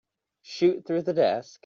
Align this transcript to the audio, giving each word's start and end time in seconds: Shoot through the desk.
Shoot 0.41 0.83
through 0.83 1.03
the 1.03 1.13
desk. 1.13 1.59